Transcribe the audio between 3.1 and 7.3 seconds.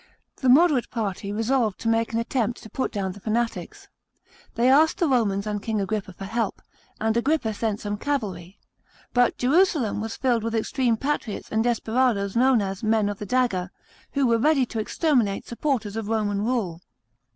the fanatics. They asked the Romans and King Agrippa for help; and